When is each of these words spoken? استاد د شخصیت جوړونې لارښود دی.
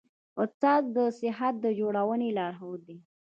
استاد 0.43 0.83
د 0.95 0.97
شخصیت 1.19 1.55
جوړونې 1.79 2.29
لارښود 2.37 2.81
دی. 2.87 2.97